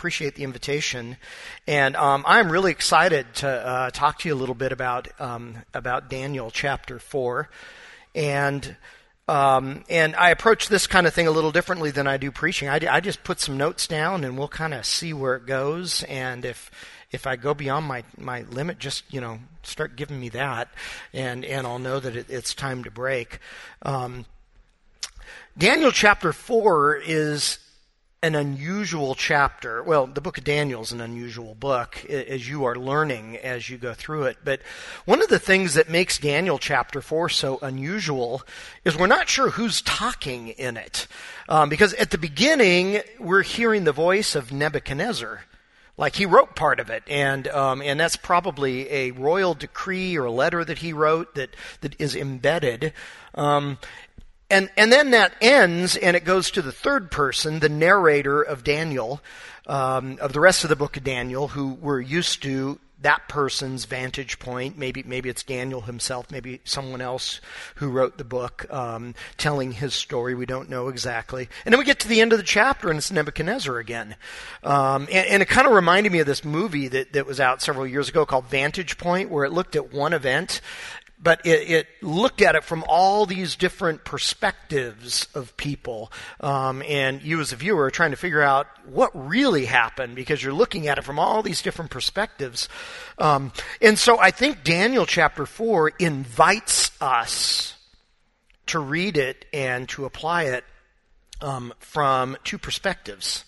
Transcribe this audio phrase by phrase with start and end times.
[0.00, 1.18] appreciate the invitation,
[1.66, 5.58] and um, I'm really excited to uh, talk to you a little bit about um,
[5.74, 7.50] about Daniel chapter four,
[8.14, 8.76] and.
[9.28, 12.68] Um, and I approach this kind of thing a little differently than I do preaching.
[12.68, 16.02] I, I just put some notes down, and we'll kind of see where it goes.
[16.04, 16.68] And if
[17.12, 20.68] if I go beyond my, my limit, just you know start giving me that,
[21.12, 23.38] and and I'll know that it, it's time to break.
[23.82, 24.24] Um,
[25.56, 27.60] Daniel chapter 4 is
[28.22, 29.82] an unusual chapter.
[29.82, 33.78] Well, the book of Daniel is an unusual book as you are learning as you
[33.78, 34.36] go through it.
[34.44, 34.60] But
[35.06, 38.42] one of the things that makes Daniel chapter 4 so unusual
[38.84, 41.06] is we're not sure who's talking in it.
[41.48, 45.44] Um, because at the beginning, we're hearing the voice of Nebuchadnezzar.
[45.96, 50.24] Like he wrote part of it, and um, and that's probably a royal decree or
[50.24, 51.50] a letter that he wrote that
[51.82, 52.94] that is embedded.
[53.34, 53.76] Um,
[54.50, 58.64] and, and then that ends and it goes to the third person, the narrator of
[58.64, 59.20] Daniel,
[59.66, 63.86] um, of the rest of the book of Daniel, who we're used to that person's
[63.86, 64.76] vantage point.
[64.76, 67.40] Maybe maybe it's Daniel himself, maybe someone else
[67.76, 70.34] who wrote the book, um, telling his story.
[70.34, 71.48] We don't know exactly.
[71.64, 74.16] And then we get to the end of the chapter, and it's Nebuchadnezzar again.
[74.62, 77.62] Um, and, and, it kind of reminded me of this movie that that was out
[77.62, 80.60] several years ago called Vantage Point, where it looked at one event
[81.22, 86.10] but it, it, looked at it from all these different perspectives of people.
[86.40, 90.42] Um, and you, as a viewer, are trying to figure out what really happened because
[90.42, 92.68] you're looking at it from all these different perspectives.
[93.18, 97.76] Um, and so I think Daniel chapter 4 invites us
[98.66, 100.64] to read it and to apply it
[101.42, 103.44] um, from two perspectives.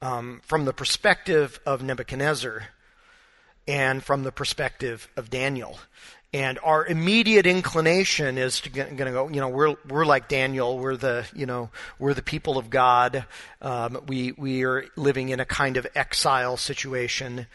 [0.00, 2.64] Um, from the perspective of Nebuchadnezzar
[3.66, 5.78] and from the perspective of Daniel.
[6.34, 10.76] And our immediate inclination is to going to go, you know, we're, we're like Daniel.
[10.80, 13.24] We're the, you know, we're the people of God.
[13.62, 17.46] Um, we, we are living in a kind of exile situation.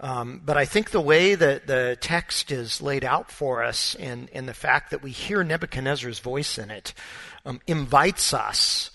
[0.00, 4.30] Um, but I think the way that the text is laid out for us and,
[4.32, 6.94] and the fact that we hear Nebuchadnezzar's voice in it
[7.44, 8.90] um, invites us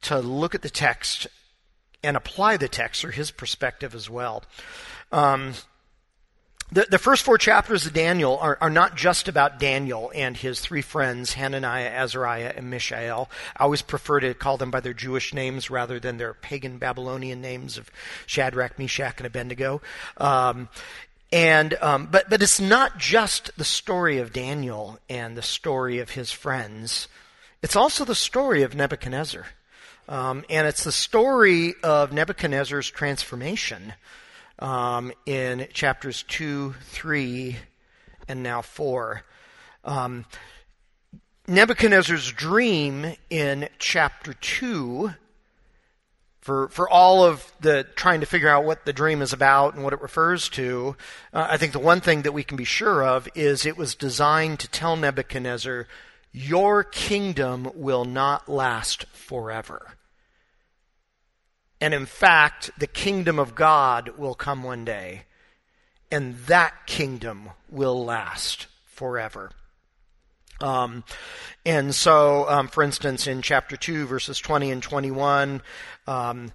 [0.00, 1.26] to look at the text
[2.02, 4.44] and apply the text or his perspective as well.
[5.12, 5.52] Um,
[6.72, 10.60] the, the first four chapters of Daniel are, are not just about Daniel and his
[10.60, 13.30] three friends, Hananiah, Azariah, and Mishael.
[13.56, 17.42] I always prefer to call them by their Jewish names rather than their pagan Babylonian
[17.42, 17.90] names of
[18.26, 19.82] Shadrach, Meshach, and Abednego.
[20.16, 20.70] Um,
[21.30, 26.10] and um, but but it's not just the story of Daniel and the story of
[26.10, 27.08] his friends.
[27.62, 29.46] It's also the story of Nebuchadnezzar,
[30.08, 33.94] um, and it's the story of Nebuchadnezzar's transformation
[34.58, 37.56] um, in chapters 2, 3,
[38.28, 39.22] and now 4.
[39.84, 40.24] Um,
[41.48, 45.12] Nebuchadnezzar's dream in chapter 2,
[46.40, 49.82] for, for all of the trying to figure out what the dream is about and
[49.82, 50.96] what it refers to,
[51.32, 53.94] uh, I think the one thing that we can be sure of is it was
[53.94, 55.88] designed to tell Nebuchadnezzar,
[56.32, 59.96] Your kingdom will not last forever.
[61.82, 65.24] And in fact, the kingdom of God will come one day,
[66.12, 69.50] and that kingdom will last forever.
[70.60, 71.02] Um,
[71.66, 75.60] and so, um, for instance, in chapter 2, verses 20 and 21,
[76.06, 76.52] um,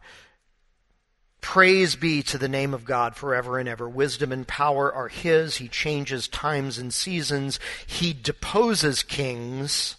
[1.41, 3.89] Praise be to the name of God forever and ever.
[3.89, 5.57] Wisdom and power are His.
[5.57, 7.59] He changes times and seasons.
[7.85, 9.97] He deposes kings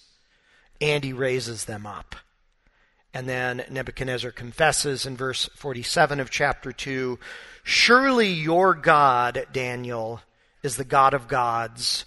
[0.81, 2.17] and He raises them up.
[3.19, 7.19] And then Nebuchadnezzar confesses in verse 47 of chapter 2
[7.65, 10.21] Surely your God, Daniel,
[10.63, 12.05] is the God of gods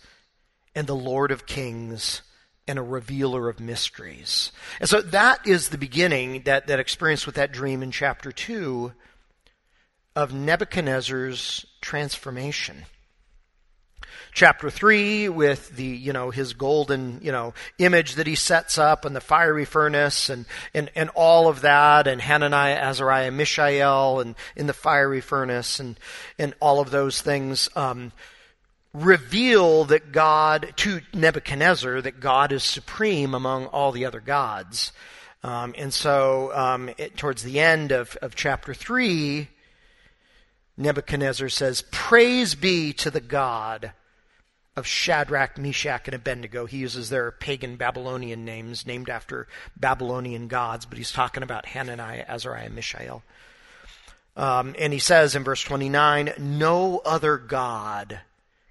[0.73, 2.22] and the Lord of kings
[2.66, 4.53] and a revealer of mysteries.
[4.79, 8.93] And so that is the beginning, that, that experience with that dream in chapter 2
[10.16, 12.85] of Nebuchadnezzar's transformation
[14.31, 19.05] chapter 3 with the, you know, his golden, you know, image that he sets up
[19.05, 24.35] and the fiery furnace and, and, and all of that and Hananiah, Azariah, Mishael and
[24.55, 25.99] in the fiery furnace and,
[26.39, 28.11] and all of those things, um,
[28.93, 34.91] reveal that God, to Nebuchadnezzar, that God is supreme among all the other gods.
[35.43, 39.47] Um, and so, um, it, towards the end of, of chapter 3,
[40.77, 43.93] Nebuchadnezzar says, Praise be to the God
[44.76, 46.66] of Shadrach, Meshach, and Abednego.
[46.66, 52.26] He uses their pagan Babylonian names, named after Babylonian gods, but he's talking about Hananiah,
[52.28, 53.23] Azariah, and Mishael.
[54.38, 58.22] Um, and he says in verse 29, No other God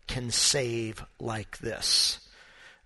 [0.06, 2.20] can save like this.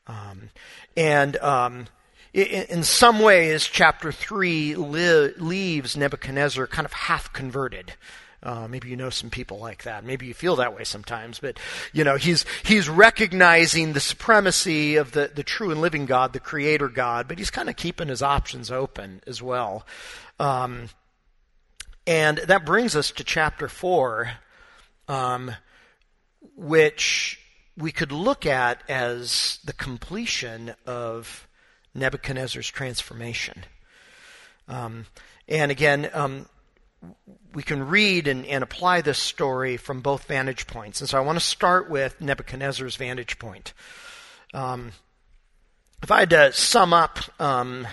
[0.07, 0.51] Um,
[0.97, 1.87] and um,
[2.35, 7.95] in some ways, chapter 3 li- leaves Nebuchadnezzar kind of half converted.
[8.44, 10.05] Uh, maybe you know some people like that.
[10.05, 11.38] Maybe you feel that way sometimes.
[11.38, 11.58] But,
[11.94, 16.41] you know, he's, he's recognizing the supremacy of the, the true and living God, the
[16.41, 19.87] creator God, but he's kind of keeping his options open as well.
[20.38, 20.91] Um,
[22.06, 24.32] and that brings us to chapter 4,
[25.08, 25.52] um,
[26.55, 27.41] which
[27.79, 31.49] we could look at as the completion of
[31.94, 33.64] Nebuchadnezzar's transformation.
[34.69, 35.06] Um,
[35.49, 36.46] and again, um,
[37.55, 41.01] we can read and, and, apply this story from both vantage points.
[41.01, 43.73] And so I want to start with Nebuchadnezzar's vantage point.
[44.53, 44.93] Um,
[46.03, 47.87] if I had to sum up um,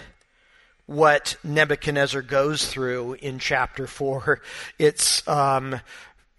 [0.85, 4.41] what Nebuchadnezzar goes through in chapter 4,
[4.79, 5.79] it's um,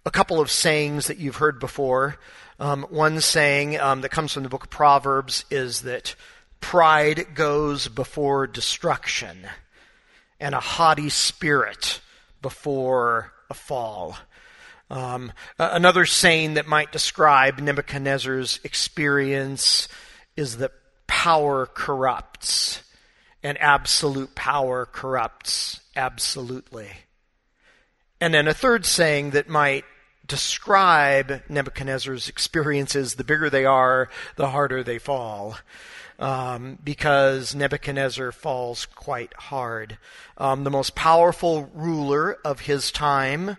[0.05, 2.17] a couple of sayings that you've heard before.
[2.59, 6.15] Um, one saying um, that comes from the book of Proverbs is that
[6.59, 9.47] pride goes before destruction,
[10.39, 11.99] and a haughty spirit
[12.43, 14.17] before a fall.
[14.91, 19.87] Um, another saying that might describe Nebuchadnezzar's experience
[20.37, 20.71] is that
[21.07, 22.83] power corrupts,
[23.41, 26.89] and absolute power corrupts absolutely.
[28.21, 29.85] And then a third saying that might
[30.27, 35.57] describe Nebuchadnezzar's experiences, the bigger they are, the harder they fall.
[36.19, 39.97] Um, because Nebuchadnezzar falls quite hard.
[40.37, 43.57] Um, the most powerful ruler of his time,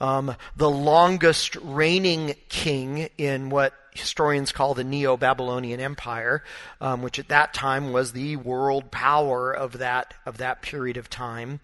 [0.00, 6.42] um, the longest reigning king in what historians call the Neo Babylonian Empire,
[6.80, 11.10] um, which at that time was the world power of that of that period of
[11.10, 11.60] time.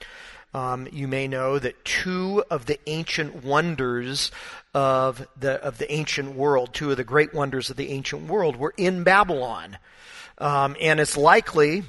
[0.55, 4.31] Um, you may know that two of the ancient wonders
[4.75, 8.57] of the of the ancient world, two of the great wonders of the ancient world,
[8.57, 9.79] were in Babylon,
[10.39, 11.85] um, and it's likely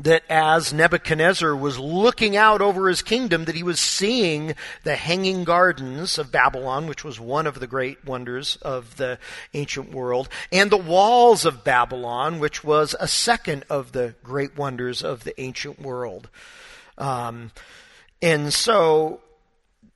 [0.00, 5.44] that as Nebuchadnezzar was looking out over his kingdom, that he was seeing the hanging
[5.44, 9.18] gardens of Babylon, which was one of the great wonders of the
[9.54, 15.04] ancient world, and the walls of Babylon, which was a second of the great wonders
[15.04, 16.28] of the ancient world.
[16.98, 17.52] Um,
[18.20, 19.20] and so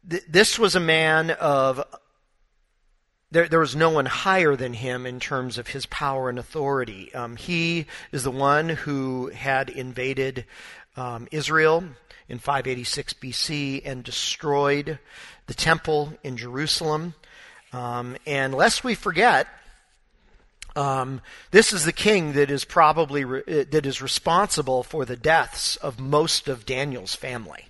[0.09, 1.83] th- this was a man of
[3.31, 7.15] there, there, was no one higher than him in terms of his power and authority.
[7.15, 10.47] Um, he is the one who had invaded
[10.97, 11.85] um, Israel
[12.29, 14.99] in 586 BC and destroyed
[15.47, 17.15] the temple in Jerusalem.
[17.73, 19.47] Um, and lest we forget,
[20.75, 21.21] um,
[21.51, 25.77] this is the king that is probably re- uh, that is responsible for the deaths
[25.77, 27.67] of most of Daniel's family.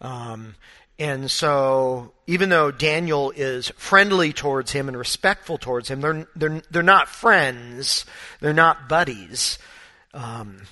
[0.00, 0.56] Um,
[1.02, 6.62] and so, even though Daniel is friendly towards him and respectful towards him, they're they're
[6.70, 8.06] they're not friends.
[8.38, 9.58] They're not buddies.
[10.14, 10.62] Um,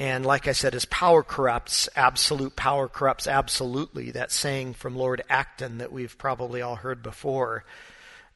[0.00, 4.10] and like I said, as power corrupts, absolute power corrupts absolutely.
[4.10, 7.64] That saying from Lord Acton that we've probably all heard before.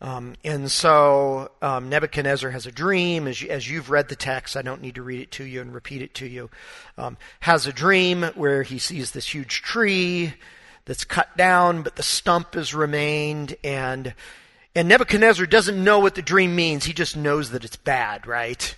[0.00, 3.26] Um, and so um, Nebuchadnezzar has a dream.
[3.26, 5.74] As, you, you've read the text, I don't need to read it to you and
[5.74, 6.48] repeat it to you.
[6.96, 10.34] Um, has a dream where he sees this huge tree
[10.86, 13.56] that's cut down, but the stump has remained.
[13.62, 14.14] And
[14.74, 16.84] and Nebuchadnezzar doesn't know what the dream means.
[16.84, 18.74] He just knows that it's bad, right?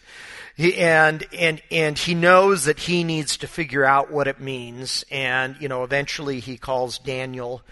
[0.59, 5.05] And and and he knows that he needs to figure out what it means.
[5.11, 7.63] And you know, eventually he calls Daniel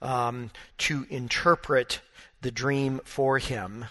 [0.00, 2.00] um, to interpret
[2.40, 3.84] the dream for him.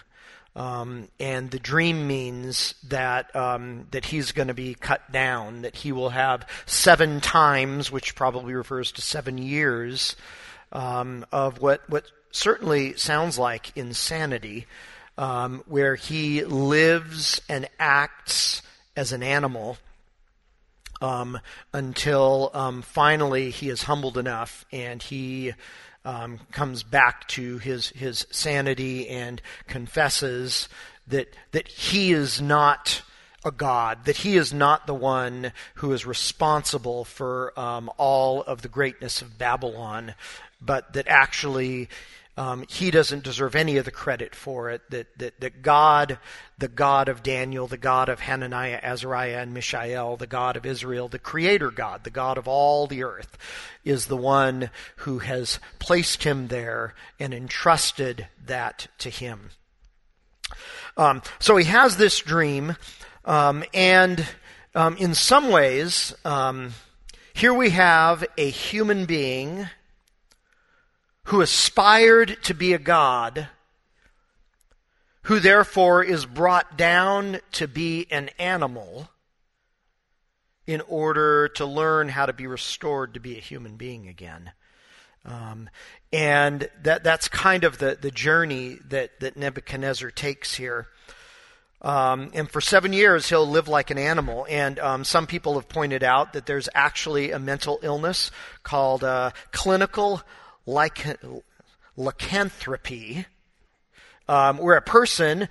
[0.54, 5.76] Um, and the dream means that um, that he's going to be cut down, that
[5.76, 10.14] he will have seven times, which probably refers to seven years,
[10.70, 14.66] um, of what what certainly sounds like insanity,
[15.16, 18.60] um, where he lives and acts
[18.94, 19.78] as an animal.
[21.00, 21.40] Um,
[21.72, 25.52] until um, finally he is humbled enough and he
[26.04, 30.68] um, comes back to his his sanity and confesses
[31.06, 33.02] that that he is not
[33.44, 38.62] a god, that he is not the one who is responsible for um, all of
[38.62, 40.14] the greatness of Babylon,
[40.60, 41.88] but that actually
[42.36, 44.80] um, he doesn't deserve any of the credit for it.
[44.90, 46.18] That, that, that God,
[46.56, 51.08] the God of Daniel, the God of Hananiah, Azariah, and Mishael, the God of Israel,
[51.08, 53.36] the Creator God, the God of all the earth,
[53.84, 59.50] is the one who has placed him there and entrusted that to him.
[60.96, 62.76] Um, so he has this dream,
[63.24, 64.26] um, and
[64.74, 66.72] um, in some ways, um,
[67.34, 69.68] here we have a human being
[71.24, 73.48] who aspired to be a God,
[75.22, 79.08] who therefore is brought down to be an animal,
[80.66, 84.52] in order to learn how to be restored to be a human being again.
[85.24, 85.68] Um,
[86.12, 90.88] and that that's kind of the, the journey that, that Nebuchadnezzar takes here.
[91.82, 94.46] Um, and for seven years, he'll live like an animal.
[94.48, 98.30] And um, some people have pointed out that there's actually a mental illness
[98.62, 100.22] called uh, clinical
[101.96, 103.26] lycanthropy,
[104.28, 105.48] um, where a person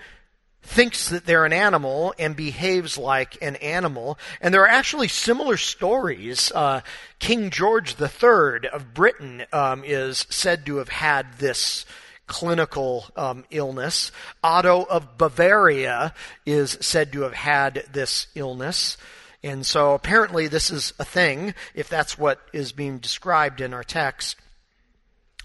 [0.63, 4.17] thinks that they're an animal and behaves like an animal.
[4.39, 6.51] And there are actually similar stories.
[6.53, 6.81] Uh,
[7.19, 11.85] King George III of Britain um, is said to have had this
[12.31, 14.11] clinical um, illness.
[14.41, 16.13] Otto of Bavaria
[16.45, 18.95] is said to have had this illness.
[19.43, 23.83] And so apparently this is a thing, if that's what is being described in our
[23.83, 24.37] text.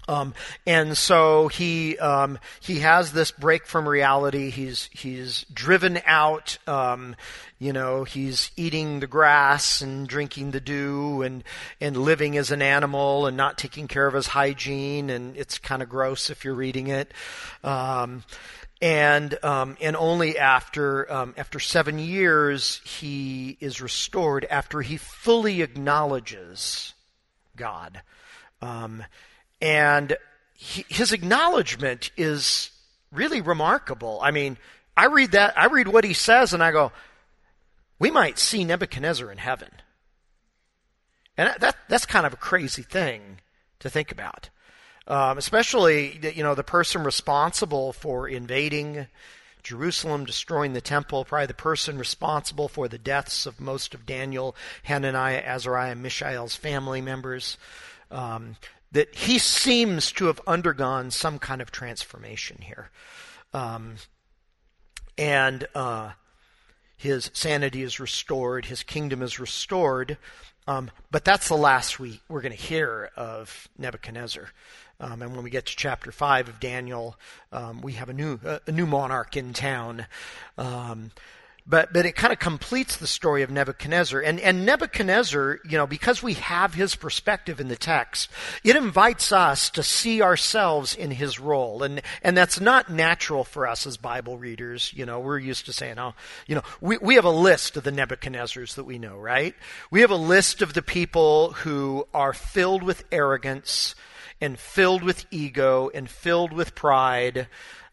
[0.07, 0.33] Um,
[0.65, 4.49] and so he um, he has this break from reality.
[4.49, 6.57] He's he's driven out.
[6.67, 7.15] Um,
[7.59, 11.43] you know, he's eating the grass and drinking the dew and
[11.81, 15.09] and living as an animal and not taking care of his hygiene.
[15.09, 17.13] And it's kind of gross if you're reading it.
[17.63, 18.23] Um,
[18.81, 25.61] and um, and only after um, after seven years he is restored after he fully
[25.61, 26.93] acknowledges
[27.55, 28.01] God.
[29.61, 30.17] And
[30.53, 32.71] he, his acknowledgement is
[33.11, 34.19] really remarkable.
[34.21, 34.57] I mean,
[34.95, 36.91] I read that, I read what he says, and I go,
[37.99, 39.69] we might see Nebuchadnezzar in heaven.
[41.37, 43.39] And that, that's kind of a crazy thing
[43.79, 44.49] to think about.
[45.07, 49.07] Um, especially, you know, the person responsible for invading
[49.63, 54.55] Jerusalem, destroying the temple, probably the person responsible for the deaths of most of Daniel,
[54.83, 57.57] Hananiah, Azariah, Mishael's family members.
[58.09, 58.55] Um,
[58.91, 62.89] that he seems to have undergone some kind of transformation here.
[63.53, 63.95] Um,
[65.17, 66.11] and uh,
[66.95, 70.17] his sanity is restored, his kingdom is restored.
[70.67, 74.49] Um, but that's the last we, we're going to hear of Nebuchadnezzar.
[74.99, 77.17] Um, and when we get to chapter 5 of Daniel,
[77.51, 80.07] um, we have a new, a new monarch in town.
[81.69, 84.21] But but it kind of completes the story of Nebuchadnezzar.
[84.21, 88.29] And and Nebuchadnezzar, you know, because we have his perspective in the text,
[88.63, 91.83] it invites us to see ourselves in his role.
[91.83, 94.93] And and that's not natural for us as Bible readers.
[94.95, 96.13] You know, we're used to saying, oh,
[96.47, 99.53] you know, we, we have a list of the Nebuchadnezzars that we know, right?
[99.91, 103.93] We have a list of the people who are filled with arrogance
[104.39, 107.47] and filled with ego and filled with pride.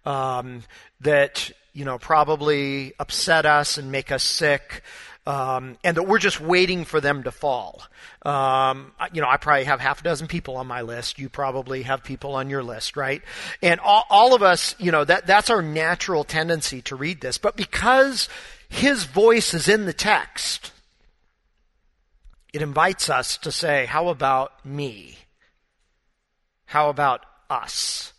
[0.04, 0.62] Um,
[1.00, 4.82] that you know, probably upset us and make us sick.
[5.26, 7.82] Um, and that we're just waiting for them to fall.
[8.26, 11.18] Um, you know, I probably have half a dozen people on my list.
[11.18, 13.22] You probably have people on your list, right?
[13.62, 17.38] And all, all of us, you know, that, that's our natural tendency to read this.
[17.38, 18.28] But because
[18.68, 20.72] his voice is in the text,
[22.52, 25.16] it invites us to say, how about me?
[26.66, 28.12] How about us?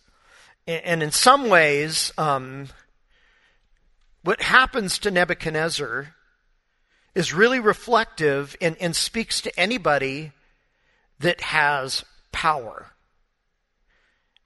[0.66, 2.70] And, and in some ways, um,
[4.25, 6.15] what happens to Nebuchadnezzar
[7.13, 10.32] is really reflective and, and speaks to anybody
[11.20, 12.88] that has power.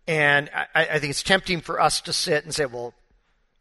[0.05, 2.93] And I, I, think it's tempting for us to sit and say, well,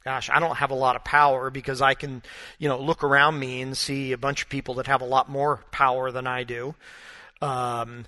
[0.04, 2.22] gosh, I don't have a lot of power because I can,
[2.58, 5.28] you know, look around me and see a bunch of people that have a lot
[5.28, 6.74] more power than I do.
[7.40, 8.06] Um,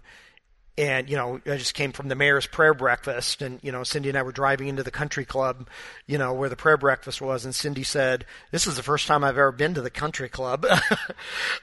[0.80, 4.08] and you know i just came from the mayor's prayer breakfast and you know cindy
[4.08, 5.68] and i were driving into the country club
[6.06, 9.22] you know where the prayer breakfast was and cindy said this is the first time
[9.22, 10.66] i've ever been to the country club.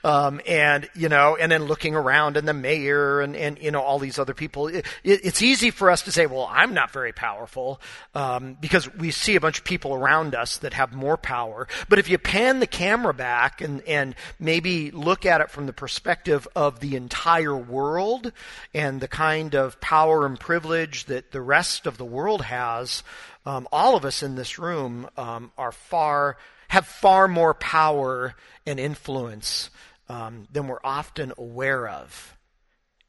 [0.04, 3.82] Um, and you know and then looking around and the mayor and, and you know
[3.82, 6.92] all these other people it, it, it's easy for us to say well i'm not
[6.92, 7.82] very powerful
[8.14, 11.68] um, because we see a bunch of people around us that have more power.
[11.90, 15.74] But if you pan the camera back and and maybe look at it from the
[15.74, 18.32] perspective of the entire world
[18.74, 23.04] and the the kind of power and privilege that the rest of the world has,
[23.46, 26.36] um, all of us in this room um, are far
[26.68, 28.36] have far more power
[28.66, 29.70] and influence
[30.10, 32.36] um, than we're often aware of,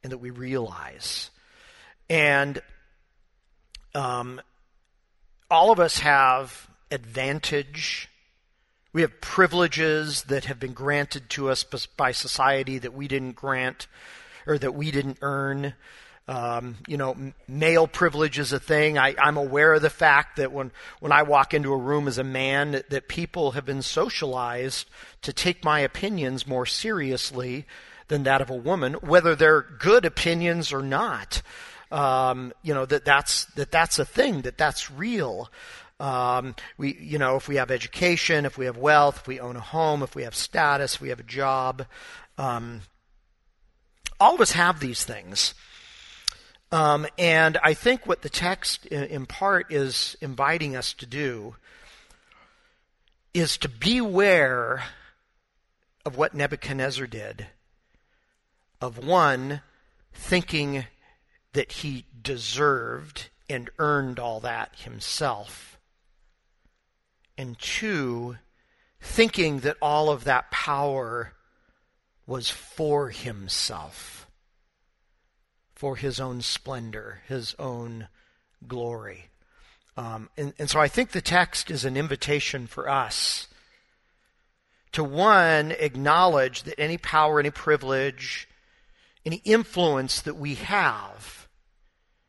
[0.04, 1.30] and that we realize.
[2.08, 2.62] And
[3.92, 4.40] um,
[5.50, 8.08] all of us have advantage.
[8.92, 13.88] We have privileges that have been granted to us by society that we didn't grant
[14.48, 15.74] or that we didn't earn.
[16.26, 18.98] Um, you know, male privilege is a thing.
[18.98, 22.18] I, am aware of the fact that when, when I walk into a room as
[22.18, 24.86] a man, that, that people have been socialized
[25.22, 27.66] to take my opinions more seriously
[28.08, 31.40] than that of a woman, whether they're good opinions or not.
[31.90, 35.50] Um, you know that that's that that's a thing that that's real.
[36.00, 39.56] Um, we, you know, if we have education, if we have wealth, if we own
[39.56, 41.86] a home, if we have status, if we have a job.
[42.36, 42.82] Um,
[44.20, 45.54] all of us have these things.
[46.70, 51.56] Um, and I think what the text, in, part, is inviting us to do
[53.32, 54.84] is to beware
[56.04, 57.46] of what Nebuchadnezzar did,
[58.80, 59.62] of one,
[60.12, 60.84] thinking
[61.52, 65.78] that he deserved and earned all that himself,
[67.38, 68.36] and two,
[69.00, 71.32] thinking that all of that power
[72.28, 74.28] was for himself,
[75.74, 78.06] for his own splendor, his own
[78.66, 79.30] glory.
[79.96, 83.48] Um, and, and so I think the text is an invitation for us
[84.92, 88.46] to one, acknowledge that any power, any privilege,
[89.24, 91.48] any influence that we have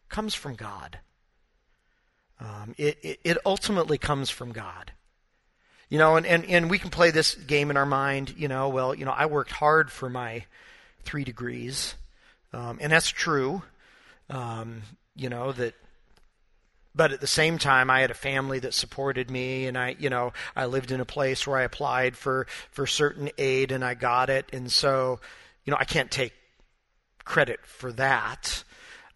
[0.08, 1.00] comes from God.
[2.40, 4.94] Um, it, it, it, ultimately comes from God.
[5.90, 8.70] You know, and, and, and we can play this game in our mind, you know,
[8.70, 10.46] well, you know, I worked hard for my
[11.04, 11.96] three degrees.
[12.54, 13.64] Um, and that's true.
[14.30, 14.84] Um,
[15.16, 15.74] you know, that
[16.96, 20.10] but at the same time i had a family that supported me and i you
[20.10, 23.94] know i lived in a place where i applied for for certain aid and i
[23.94, 25.20] got it and so
[25.66, 26.34] you know i can't take
[27.24, 28.64] credit for that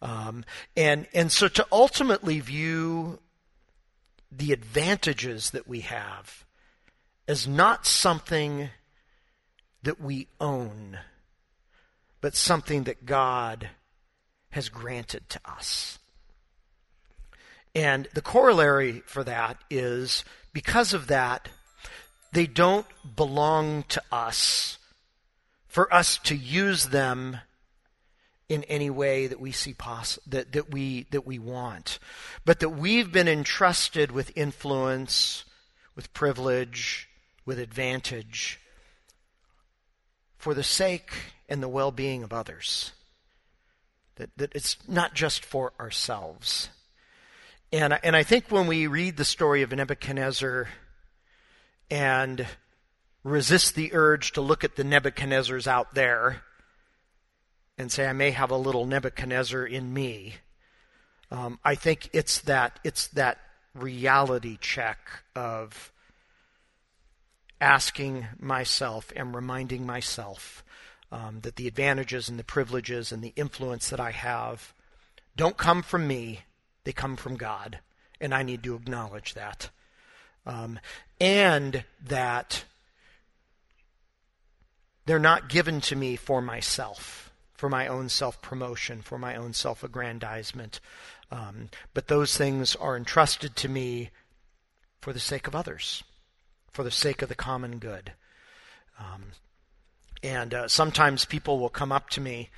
[0.02, 0.46] um,
[0.78, 3.20] and and so to ultimately view
[4.32, 6.46] the advantages that we have
[7.28, 8.70] as not something
[9.84, 10.98] that we own
[12.24, 13.70] but something that god
[14.52, 16.00] has granted to us.
[17.76, 21.50] And the corollary for that is because of that,
[22.32, 24.78] they don't belong to us
[25.68, 27.40] for us to use them
[28.48, 32.00] in any way that we see poss- that, that we that we want.
[32.46, 35.44] But that we've been entrusted with influence
[35.94, 37.10] with privilege
[37.46, 38.60] with advantage
[40.38, 41.12] for the sake
[41.48, 42.92] and the well-being of others.
[44.16, 46.70] That, that it's not just for ourselves.
[47.72, 50.68] And, and I think when we read the story of Nebuchadnezzar
[51.90, 52.46] and
[53.24, 56.44] resist the urge to look at the Nebuchadnezzars out there
[57.78, 60.36] and say, I may have a little Nebuchadnezzar in me,
[61.32, 63.40] um, I think it's that, it's that
[63.74, 65.00] reality check
[65.36, 65.93] of
[67.64, 70.64] asking myself and reminding myself
[71.12, 74.74] um, that the advantages and the privileges and the influence that I have
[75.36, 76.42] don't come from me
[76.84, 77.80] they come from God,
[78.20, 79.70] and I need to acknowledge that.
[80.46, 80.80] Um,
[81.20, 82.66] and that
[85.06, 89.54] they're not given to me for myself, for my own self promotion, for my own
[89.54, 90.82] self aggrandizement.
[91.32, 94.10] Um, but those things are entrusted to me
[95.02, 96.04] for the sake of others,
[96.74, 98.14] for the sake of the common good.
[99.00, 99.24] Um,
[100.22, 102.50] and uh, sometimes people will come up to me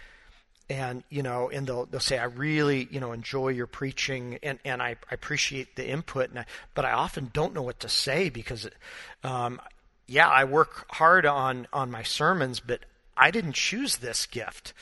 [0.70, 4.58] and you know and they'll they'll say i really you know enjoy your preaching and
[4.66, 7.90] and i, I appreciate the input and I, but i often don't know what to
[7.90, 8.68] say because
[9.24, 9.62] um,
[10.08, 12.80] yeah i work hard on on my sermons but
[13.16, 14.74] i didn't choose this gift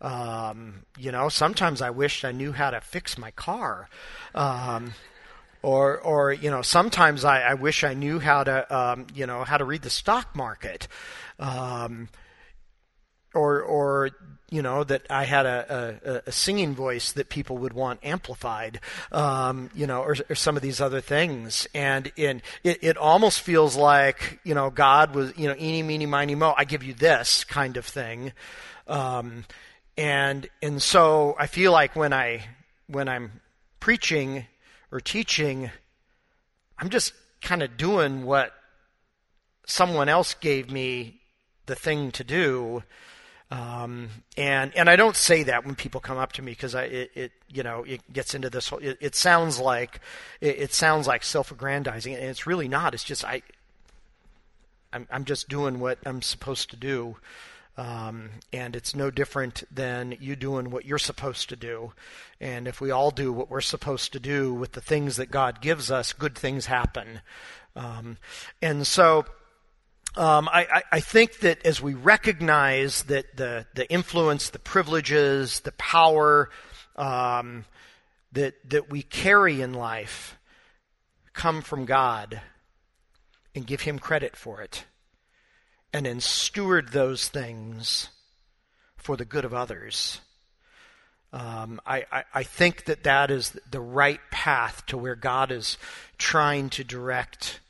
[0.00, 3.90] um, you know sometimes i wish i knew how to fix my car
[4.34, 4.94] um,
[5.66, 9.42] or or you know sometimes I, I wish I knew how to um, you know
[9.42, 10.86] how to read the stock market,
[11.40, 12.08] um,
[13.34, 14.10] or or
[14.48, 18.78] you know that I had a, a, a, singing voice that people would want amplified,
[19.10, 23.40] um, you know, or, or, some of these other things, and in it, it almost
[23.40, 26.94] feels like you know God was you know eeny meeny miny mo I give you
[26.94, 28.32] this kind of thing,
[28.86, 29.44] um,
[29.98, 32.44] and and so I feel like when I
[32.86, 33.40] when I'm
[33.80, 34.46] preaching
[34.90, 35.70] or teaching,
[36.78, 38.52] I'm just kind of doing what
[39.66, 41.20] someone else gave me
[41.66, 42.82] the thing to do.
[43.50, 46.84] Um, and and I don't say that when people come up to me because I
[46.84, 50.00] it, it, you know it gets into this whole, it, it sounds like
[50.40, 52.92] it, it sounds like self-aggrandizing and it's really not.
[52.92, 53.42] It's just I
[54.92, 57.18] I'm I'm just doing what I'm supposed to do
[57.76, 61.92] um, and it's no different than you doing what you're supposed to do.
[62.40, 65.60] And if we all do what we're supposed to do with the things that God
[65.60, 67.20] gives us good things happen.
[67.74, 68.16] Um,
[68.62, 69.26] and so
[70.16, 75.72] um, I, I, think that as we recognize that the, the influence, the privileges, the
[75.72, 76.48] power
[76.96, 77.66] um,
[78.32, 80.38] that, that we carry in life
[81.34, 82.40] come from God
[83.54, 84.86] and give Him credit for it,
[85.92, 88.08] and then steward those things
[88.96, 90.20] for the good of others,
[91.32, 95.76] Um, I, I, I think that that is the right path to where God is
[96.18, 97.60] trying to direct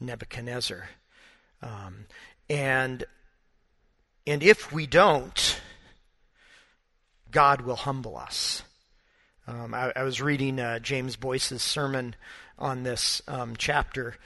[0.00, 0.88] Nebuchadnezzar.
[1.62, 2.06] Um,
[2.50, 3.04] and
[4.26, 5.60] and if we don't,
[7.30, 8.62] God will humble us.
[9.46, 12.14] Um, I, I, was reading uh, James Boice's sermon
[12.58, 14.16] on this um, chapter,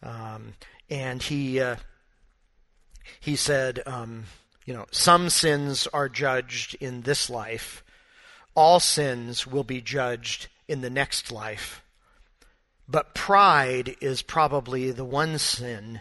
[0.00, 0.54] um,
[0.88, 1.76] and he uh,
[3.20, 4.24] he said, um,
[4.64, 7.82] you know, some sins are judged in this life.
[8.54, 11.82] All sins will be judged in the next life.
[12.88, 16.00] But pride is probably the one sin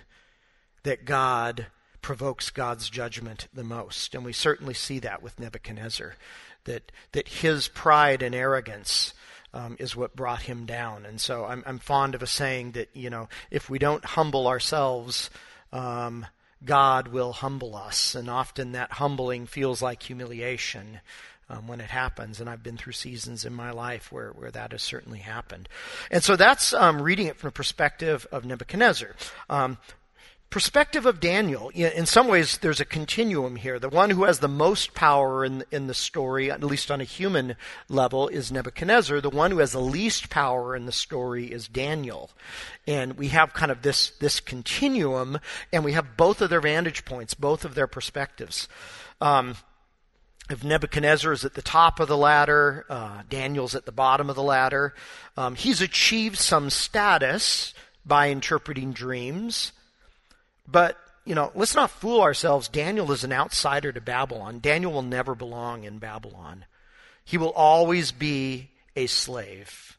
[0.83, 1.67] that God
[2.01, 4.15] provokes God's judgment the most.
[4.15, 6.15] And we certainly see that with Nebuchadnezzar,
[6.63, 9.13] that, that his pride and arrogance
[9.53, 11.05] um, is what brought him down.
[11.05, 14.47] And so I'm, I'm fond of a saying that, you know, if we don't humble
[14.47, 15.29] ourselves,
[15.73, 16.25] um,
[16.63, 18.15] God will humble us.
[18.15, 21.01] And often that humbling feels like humiliation.
[21.49, 24.73] Um, when it happens, and I've been through seasons in my life where, where that
[24.73, 25.69] has certainly happened.
[26.11, 29.15] And so that's um, reading it from the perspective of Nebuchadnezzar.
[29.49, 29.77] Um,
[30.49, 33.79] perspective of Daniel, in some ways, there's a continuum here.
[33.79, 37.05] The one who has the most power in, in the story, at least on a
[37.05, 37.55] human
[37.89, 39.19] level, is Nebuchadnezzar.
[39.21, 42.31] The one who has the least power in the story is Daniel.
[42.87, 45.39] And we have kind of this, this continuum,
[45.73, 48.69] and we have both of their vantage points, both of their perspectives.
[49.19, 49.55] Um,
[50.49, 54.37] if Nebuchadnezzar is at the top of the ladder, uh, Daniel's at the bottom of
[54.37, 54.93] the ladder.
[55.35, 57.73] Um, he's achieved some status
[58.05, 59.73] by interpreting dreams.
[60.67, 62.67] But, you know, let's not fool ourselves.
[62.67, 64.59] Daniel is an outsider to Babylon.
[64.59, 66.65] Daniel will never belong in Babylon.
[67.23, 69.97] He will always be a slave,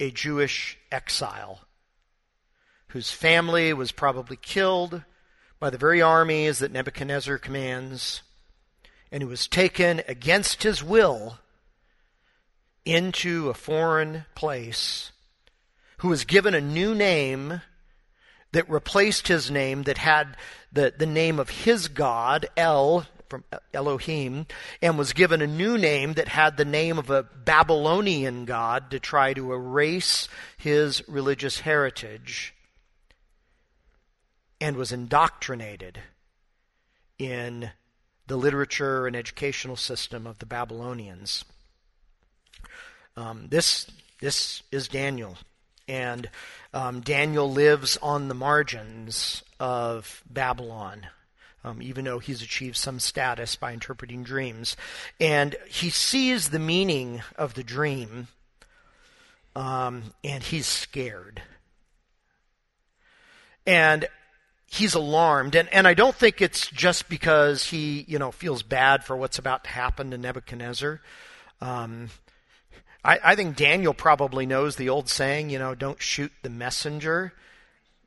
[0.00, 1.60] a Jewish exile,
[2.88, 5.02] whose family was probably killed
[5.60, 8.22] by the very armies that Nebuchadnezzar commands,
[9.12, 11.38] and who was taken against his will
[12.84, 15.12] into a foreign place,
[15.98, 17.62] who was given a new name
[18.52, 20.36] that replaced his name, that had
[20.72, 24.46] the, the name of his God, El, from Elohim,
[24.82, 29.00] and was given a new name that had the name of a Babylonian God to
[29.00, 32.54] try to erase his religious heritage,
[34.60, 35.98] and was indoctrinated
[37.18, 37.70] in
[38.26, 41.44] the literature and educational system of the Babylonians.
[43.16, 45.36] Um, this, this is Daniel.
[45.88, 46.28] And
[46.72, 51.06] um, Daniel lives on the margins of Babylon.
[51.64, 54.76] Um, even though he's achieved some status by interpreting dreams.
[55.20, 58.26] And he sees the meaning of the dream,
[59.54, 61.40] um, and he's scared.
[63.64, 64.08] And
[64.72, 65.54] he's alarmed.
[65.54, 69.38] And, and I don't think it's just because he, you know, feels bad for what's
[69.38, 71.00] about to happen to Nebuchadnezzar.
[71.60, 72.08] Um,
[73.04, 77.32] I, I think Daniel probably knows the old saying, you know, don't shoot the messenger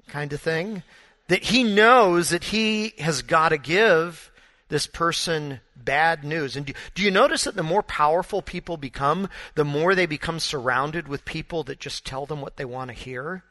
[0.08, 0.84] kind of thing.
[1.28, 4.32] That he knows that he has got to give
[4.70, 6.56] this person bad news.
[6.56, 10.40] And do, do, you notice that the more powerful people become, the more they become
[10.40, 13.44] surrounded with people that just tell them what they want to hear?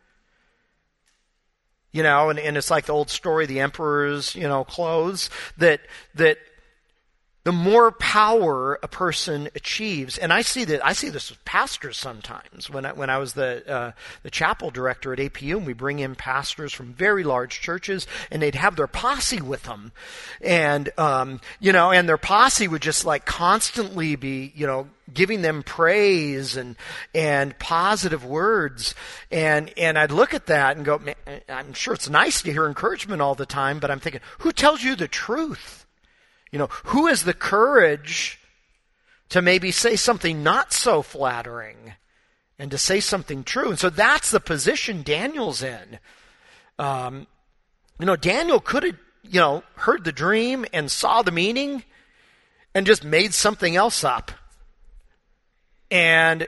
[1.92, 5.80] You know, and, and it's like the old story, the emperor's, you know, clothes, that,
[6.16, 6.38] that
[7.44, 11.98] the more power a person achieves, and I see that I see this with pastors
[11.98, 12.70] sometimes.
[12.70, 15.98] When I, when I was the uh, the chapel director at APU, and we bring
[15.98, 19.92] in pastors from very large churches, and they'd have their posse with them,
[20.40, 25.42] and um, you know, and their posse would just like constantly be, you know, giving
[25.42, 26.76] them praise and
[27.14, 28.94] and positive words,
[29.30, 30.98] and and I'd look at that and go,
[31.50, 34.82] I'm sure it's nice to hear encouragement all the time, but I'm thinking, who tells
[34.82, 35.83] you the truth?
[36.54, 38.38] You know, who has the courage
[39.30, 41.94] to maybe say something not so flattering
[42.60, 43.70] and to say something true?
[43.70, 45.98] And so that's the position Daniel's in.
[46.78, 47.26] Um,
[47.98, 51.82] you know, Daniel could have, you know, heard the dream and saw the meaning
[52.72, 54.30] and just made something else up.
[55.90, 56.46] And,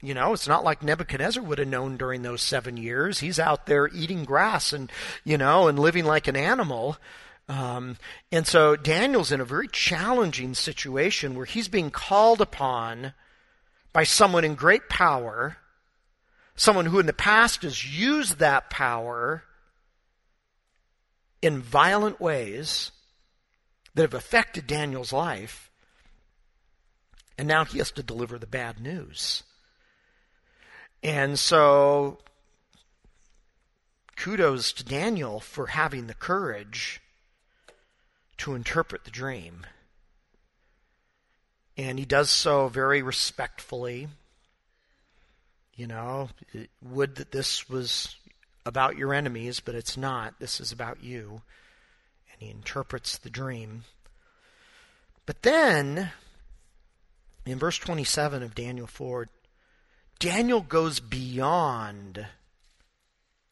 [0.00, 3.18] you know, it's not like Nebuchadnezzar would have known during those seven years.
[3.18, 4.90] He's out there eating grass and,
[5.24, 6.96] you know, and living like an animal.
[7.48, 7.96] Um,
[8.32, 13.12] and so Daniel's in a very challenging situation where he's being called upon
[13.92, 15.58] by someone in great power,
[16.56, 19.44] someone who in the past has used that power
[21.40, 22.90] in violent ways
[23.94, 25.70] that have affected Daniel's life.
[27.38, 29.44] And now he has to deliver the bad news.
[31.02, 32.18] And so,
[34.16, 37.00] kudos to Daniel for having the courage
[38.38, 39.66] to interpret the dream.
[41.76, 44.08] And he does so very respectfully.
[45.74, 46.30] You know,
[46.82, 48.16] would that this was
[48.64, 50.34] about your enemies, but it's not.
[50.40, 51.42] This is about you.
[52.32, 53.84] And he interprets the dream.
[55.26, 56.10] But then,
[57.44, 59.28] in verse 27 of Daniel 4,
[60.18, 62.26] Daniel goes beyond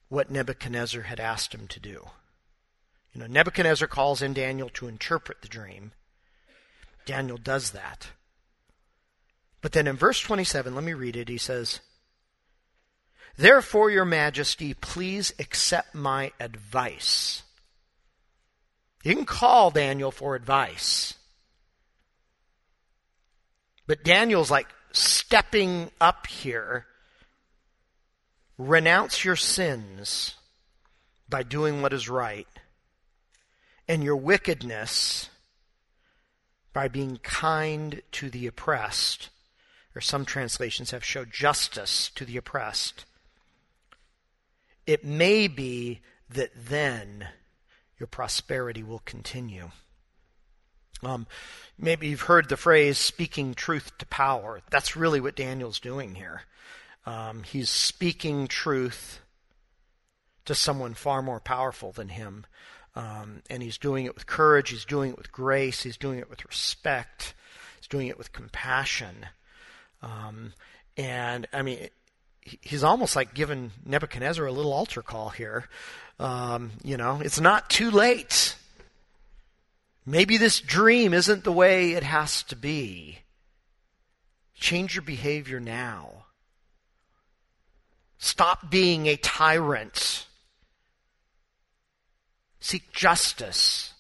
[0.09, 2.09] what Nebuchadnezzar had asked him to do.
[3.14, 5.92] You know, Nebuchadnezzar calls in Daniel to interpret the dream.
[7.07, 8.09] Daniel does that.
[9.61, 11.29] But then in verse 27, let me read it.
[11.29, 11.81] He says,
[13.37, 17.42] Therefore, your majesty, please accept my advice.
[19.03, 21.14] You can call Daniel for advice.
[23.87, 26.87] But Daniel's like stepping up here.
[28.57, 30.35] Renounce your sins
[31.29, 32.46] by doing what is right,
[33.88, 35.29] and your wickedness
[36.73, 39.31] by being kind to the oppressed.
[39.94, 43.05] Or some translations have showed justice to the oppressed.
[44.87, 47.29] It may be that then
[47.99, 49.70] your prosperity will continue.
[51.03, 51.27] Um,
[51.79, 54.62] maybe you've heard the phrase speaking truth to power.
[54.70, 56.42] That's really what Daniel's doing here.
[57.07, 59.20] Um, he's speaking truth
[60.47, 62.47] to someone far more powerful than him.
[62.96, 66.30] Um, and he's doing it with courage, he's doing it with grace, he's doing it
[66.30, 67.35] with respect,
[67.80, 69.26] he's doing it with compassion.
[70.00, 70.52] Um,
[70.96, 71.88] and I mean,
[72.42, 75.68] he's almost like giving Nebuchadnezzar a little altar call here.
[76.20, 78.54] Um, you know, it's not too late.
[80.07, 83.20] Maybe this dream isn't the way it has to be.
[84.54, 86.26] Change your behavior now.
[88.18, 90.13] Stop being a tyrant.
[92.64, 93.92] Seek justice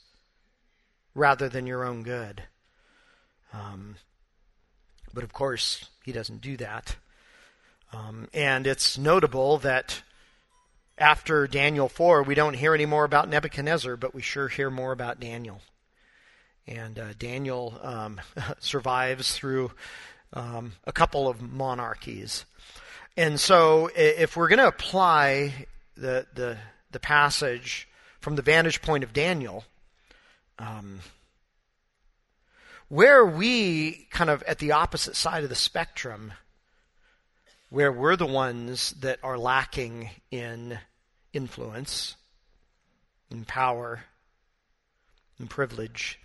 [1.14, 2.44] rather than your own good.
[3.52, 3.96] Um,
[5.12, 6.96] but of course, he doesn't do that.
[7.92, 10.00] Um, and it's notable that
[10.96, 14.92] after Daniel 4, we don't hear any more about Nebuchadnezzar, but we sure hear more
[14.92, 15.60] about Daniel.
[16.66, 18.18] And uh, Daniel um,
[18.60, 19.72] survives through
[20.32, 22.46] um, a couple of monarchies.
[23.14, 25.66] And so, if we're going to apply
[25.98, 26.56] the, the,
[26.92, 27.88] the, passage
[28.24, 29.66] from the vantage point of Daniel,
[30.58, 31.00] um,
[32.88, 36.32] where are we kind of at the opposite side of the spectrum,
[37.68, 40.78] where we're the ones that are lacking in
[41.34, 42.16] influence,
[43.30, 44.04] in power,
[45.38, 46.18] in privilege,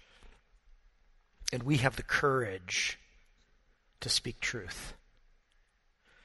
[1.51, 2.97] and we have the courage
[3.99, 4.93] to speak truth.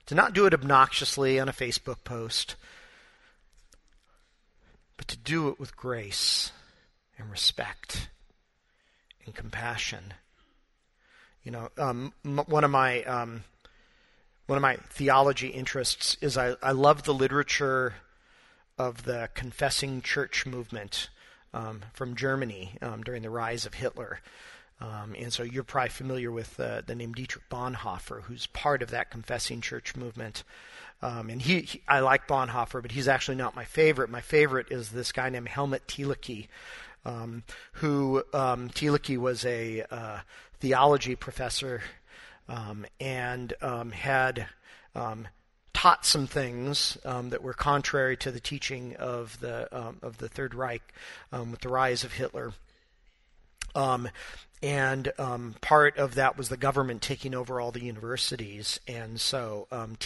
[0.07, 2.55] To not do it obnoxiously on a Facebook post,
[4.97, 6.53] but to do it with grace
[7.19, 8.09] and respect
[9.25, 10.15] and compassion.
[11.43, 13.45] You know, um, m- one of my um,
[14.47, 17.95] one of my theology interests is I, I love the literature
[18.79, 21.09] of the confessing church movement
[21.53, 24.21] um, from Germany um, during the rise of Hitler.
[24.81, 28.91] Um, and so you're probably familiar with uh, the name Dietrich Bonhoeffer, who's part of
[28.91, 30.43] that confessing church movement.
[31.03, 34.11] Um, and he, he, I like Bonhoeffer, but he's actually not my favorite.
[34.11, 36.49] My favorite is this guy named Helmut Thielicke,
[37.05, 38.71] um, who um,
[39.19, 40.21] was a uh,
[40.61, 41.83] theology professor
[42.49, 44.47] um, and um, had
[44.95, 45.29] um,
[45.73, 50.29] taught some things um, that were contrary to the teaching of the um, of the
[50.29, 50.83] Third Reich
[51.33, 52.53] um, with the rise of Hitler.
[54.65, 55.13] And
[55.61, 59.97] part of that was the government taking over all the universities, and so um,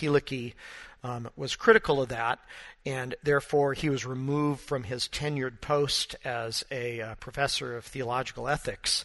[1.37, 2.41] was critical of that,
[2.85, 8.49] and therefore he was removed from his tenured post as a uh, professor of theological
[8.49, 9.05] ethics,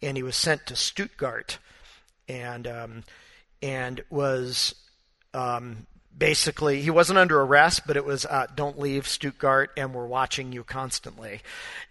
[0.00, 1.58] and he was sent to Stuttgart,
[2.28, 3.02] and um,
[3.60, 4.76] and was
[5.34, 10.06] um, basically he wasn't under arrest, but it was uh, don't leave Stuttgart, and we're
[10.06, 11.40] watching you constantly,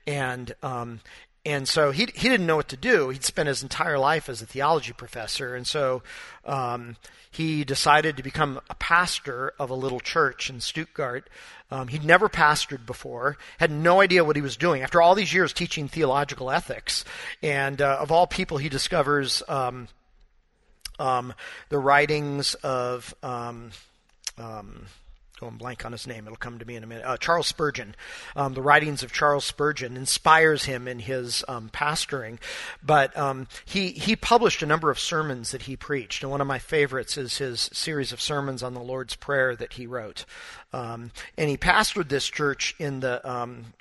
[0.08, 1.02] and um,
[1.50, 3.10] and so he he didn't know what to do.
[3.10, 6.04] He'd spent his entire life as a theology professor, and so
[6.46, 6.96] um,
[7.32, 11.28] he decided to become a pastor of a little church in Stuttgart.
[11.72, 14.84] Um, he'd never pastored before, had no idea what he was doing.
[14.84, 17.04] After all these years teaching theological ethics,
[17.42, 19.88] and uh, of all people, he discovers um,
[21.00, 21.34] um,
[21.70, 23.72] the writings of um,
[24.38, 24.86] um,
[25.40, 26.26] going blank on his name.
[26.26, 27.06] It'll come to me in a minute.
[27.06, 27.96] Uh, Charles Spurgeon.
[28.36, 32.40] Um, the writings of Charles Spurgeon inspires him in his um, pastoring,
[32.84, 36.48] but um, he he published a number of sermons that he preached, and one of
[36.48, 40.26] my favorites is his series of sermons on the Lord's Prayer that he wrote.
[40.74, 43.74] Um, and he pastored this church in the um,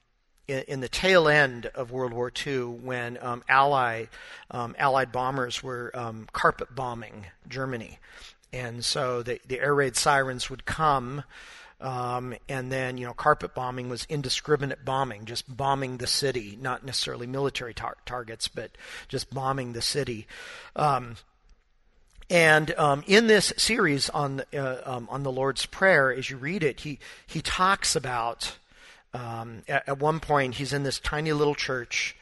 [0.48, 4.06] in, the tail end of World War II, when um, Ally,
[4.50, 7.98] um, Allied bombers were um, carpet bombing Germany,
[8.52, 11.24] and so the, the air raid sirens would come.
[11.80, 16.84] Um, and then, you know, carpet bombing was indiscriminate bombing, just bombing the city, not
[16.84, 18.72] necessarily military tar- targets, but
[19.06, 20.26] just bombing the city.
[20.74, 21.16] Um,
[22.30, 26.62] and um, in this series on uh, um, on the Lord's Prayer, as you read
[26.62, 28.58] it, he he talks about
[29.14, 32.16] um, at, at, one point he's in this tiny little church,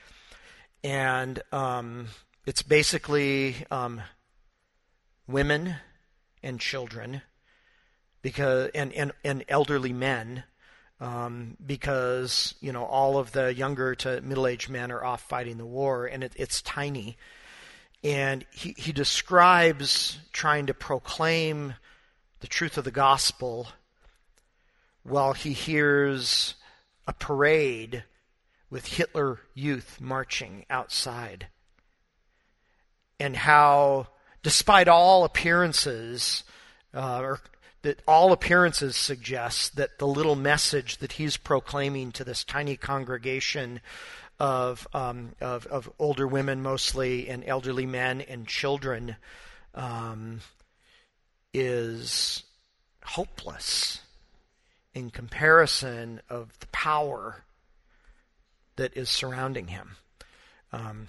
[0.85, 2.07] and um,
[2.47, 4.01] it's basically um,
[5.27, 5.75] women
[6.43, 7.23] and children,
[8.23, 10.45] because and and, and elderly men.
[10.99, 15.67] Um, because you know all of the younger to middle-aged men are off fighting the
[15.67, 17.19] war, and it, it's tiny,
[18.03, 21.75] and he, he describes trying to proclaim
[22.41, 23.69] the truth of the gospel
[25.03, 26.55] while he hears
[27.07, 28.05] a parade
[28.71, 31.49] with Hitler youth marching outside.
[33.21, 34.09] And how,
[34.47, 36.45] despite all appearances,
[36.95, 37.41] uh, or
[37.83, 43.81] that all appearances suggest that the little message that he's proclaiming to this tiny congregation
[44.39, 49.17] of, um, of, of older women mostly and elderly men and children
[49.75, 50.41] um,
[51.53, 52.45] is
[53.03, 54.01] hopeless
[54.95, 57.43] in comparison of the power
[58.77, 59.97] that is surrounding him.
[60.71, 61.09] Um,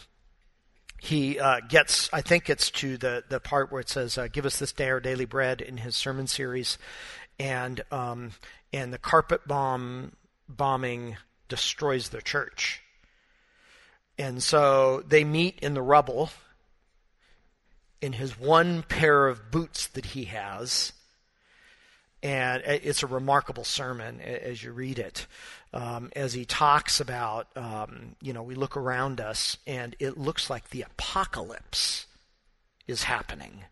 [1.00, 4.46] he uh, gets, I think it's to the, the part where it says, uh, "Give
[4.46, 6.78] us this day our daily bread" in his sermon series,
[7.40, 8.32] and um,
[8.74, 10.14] and the carpet bomb
[10.50, 11.18] bombing
[11.50, 12.82] destroys the church.
[14.18, 16.32] And so they meet in the rubble
[18.02, 20.94] in his one pair of boots that he has.
[22.24, 25.28] And it's a remarkable sermon as you read it.
[25.74, 30.50] Um, as he talks about, um, you know, we look around us and it looks
[30.50, 32.08] like the apocalypse
[32.88, 33.64] is happening.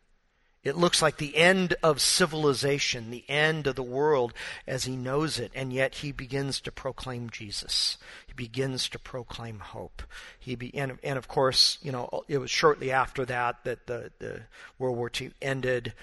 [0.66, 4.34] It looks like the end of civilization, the end of the world
[4.66, 8.00] as he knows it, and yet he begins to proclaim Jesus.
[8.26, 10.02] He begins to proclaim hope.
[10.40, 14.12] He be, and, and of course, you know, it was shortly after that that the,
[14.18, 14.42] the
[14.80, 15.94] World War II ended,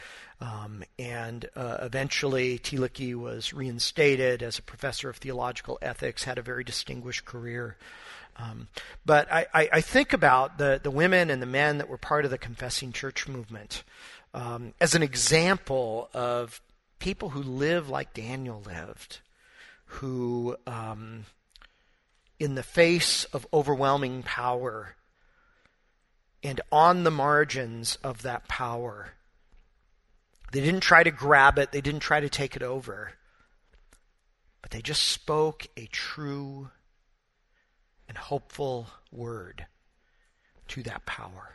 [0.43, 6.43] um, and uh, eventually Thielicke was reinstated as a professor of theological ethics, had a
[6.43, 7.77] very distinguished career.
[8.37, 8.67] Um,
[9.07, 12.25] but I, I, I, think about the, the women and the men that were part
[12.25, 13.85] of the confessing church movement
[14.35, 16.61] um, as an example of
[16.99, 19.21] people who live like Daniel lived,
[19.85, 21.27] who, um,
[22.41, 24.97] in the face of overwhelming power
[26.43, 29.13] and on the margins of that power,
[30.53, 33.13] they didn't try to grab it, they didn't try to take it over,
[34.61, 36.71] but they just spoke a true
[38.07, 39.67] and hopeful word
[40.69, 41.55] to that power.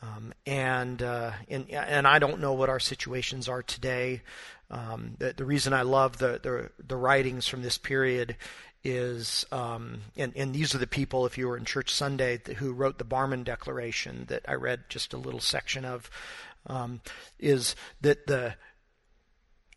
[0.00, 4.22] Um, and, uh, and and I don't know what our situations are today.
[4.70, 8.36] Um, the, the reason I love the, the, the writings from this period
[8.84, 12.72] is um, and and these are the people if you were in church Sunday who
[12.72, 16.10] wrote the Barmen Declaration that I read just a little section of
[16.66, 17.00] um,
[17.38, 18.54] is that the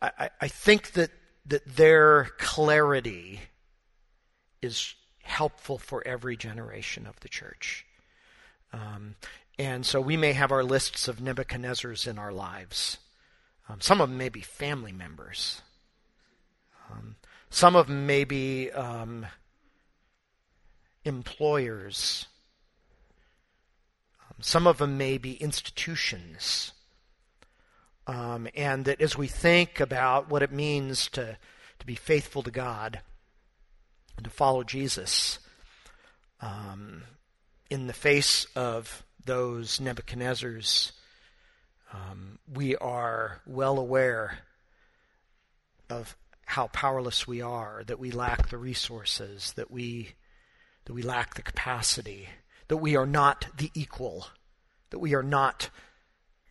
[0.01, 1.11] I, I think that
[1.45, 3.41] that their clarity
[4.61, 7.85] is helpful for every generation of the church.
[8.73, 9.15] Um,
[9.57, 12.97] and so we may have our lists of Nebuchadnezzars in our lives.
[13.69, 15.61] Um, some of them may be family members.
[16.91, 17.15] Um,
[17.49, 19.25] some of them may be um,
[21.03, 22.27] employers.
[24.21, 26.73] Um, some of them may be institutions.
[28.07, 31.37] Um, and that as we think about what it means to,
[31.79, 33.01] to be faithful to God
[34.15, 35.39] and to follow Jesus
[36.39, 37.03] um,
[37.69, 40.91] in the face of those Nebuchadnezzars,
[41.93, 44.39] um, we are well aware
[45.89, 46.15] of
[46.45, 50.09] how powerless we are, that we lack the resources, that we
[50.85, 52.29] that we lack the capacity,
[52.67, 54.27] that we are not the equal,
[54.91, 55.71] that we are not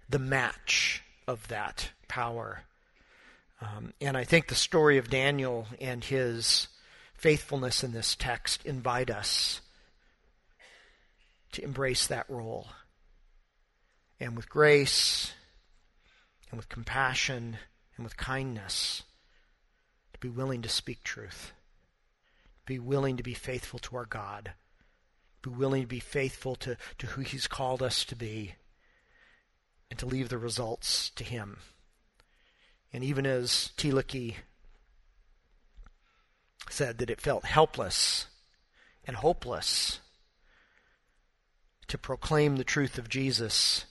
[0.09, 2.63] the match of that power.
[3.61, 6.69] Um, and I think the story of Daniel and his
[7.15, 9.61] faithfulness in this text invite us
[11.53, 12.69] to embrace that role.
[14.21, 15.33] And with grace,
[16.51, 17.57] and with compassion,
[17.97, 19.03] and with kindness,
[20.13, 21.53] to be willing to speak truth,
[22.67, 24.53] be willing to be faithful to our God,
[25.43, 28.55] be willing to be faithful to, to who He's called us to be,
[29.95, 31.59] and to leave the results to Him.
[32.93, 34.35] And even as Thielicke
[36.69, 38.27] said that it felt helpless
[39.05, 40.01] and hopeless
[41.87, 43.85] to proclaim the truth of Jesus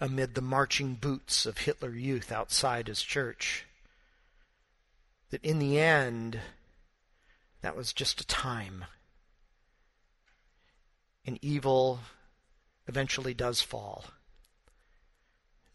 [0.00, 3.66] amid the marching boots of Hitler Youth outside his church.
[5.28, 6.40] That in the end,
[7.60, 8.86] that was just a time.
[11.26, 12.00] And evil
[12.86, 14.06] eventually does fall.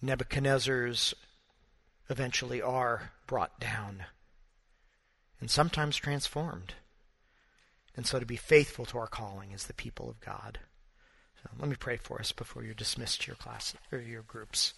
[0.02, 1.14] Nebuchadnezzar's
[2.10, 4.06] eventually are brought down
[5.40, 6.74] and sometimes transformed.
[7.96, 10.60] And so to be faithful to our calling as the people of God.
[11.44, 14.74] So let me pray for us before you're dismissed to your class or your groups.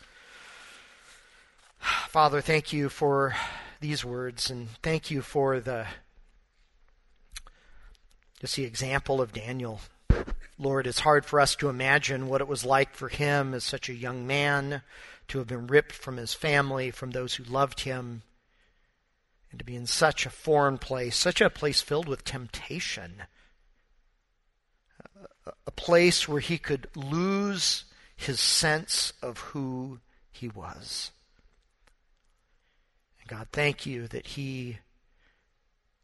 [1.79, 3.35] Father, thank you for
[3.79, 5.87] these words and thank you for the
[8.39, 9.81] just the example of Daniel.
[10.61, 13.89] Lord, it's hard for us to imagine what it was like for him as such
[13.89, 14.83] a young man
[15.27, 18.21] to have been ripped from his family, from those who loved him,
[19.49, 23.23] and to be in such a foreign place, such a place filled with temptation,
[25.65, 27.85] a place where he could lose
[28.15, 29.99] his sense of who
[30.31, 31.09] he was.
[33.19, 34.77] And God, thank you that he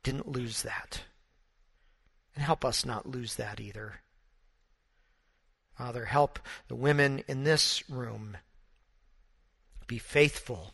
[0.02, 1.04] didn't lose that.
[2.34, 4.02] And help us not lose that either.
[5.78, 8.38] Father, help the women in this room
[9.86, 10.74] be faithful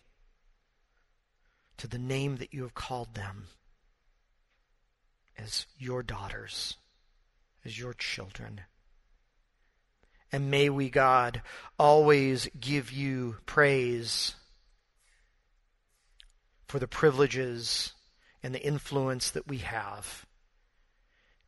[1.75, 3.47] to the name that you have called them
[5.37, 6.77] as your daughters,
[7.65, 8.61] as your children.
[10.31, 11.41] And may we, God,
[11.77, 14.35] always give you praise
[16.65, 17.91] for the privileges
[18.41, 20.25] and the influence that we have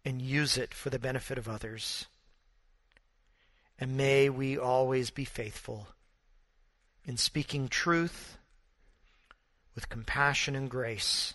[0.03, 2.05] and use it for the benefit of others.
[3.79, 5.87] And may we always be faithful
[7.05, 8.37] in speaking truth
[9.75, 11.33] with compassion and grace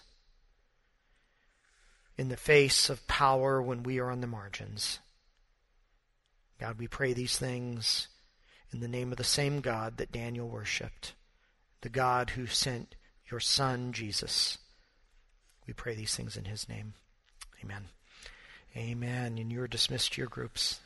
[2.16, 4.98] in the face of power when we are on the margins.
[6.58, 8.08] God, we pray these things
[8.72, 11.14] in the name of the same God that Daniel worshiped,
[11.80, 12.94] the God who sent
[13.30, 14.58] your Son, Jesus.
[15.66, 16.94] We pray these things in his name.
[17.64, 17.86] Amen.
[18.76, 19.38] Amen.
[19.38, 20.80] And you are dismissed to your groups.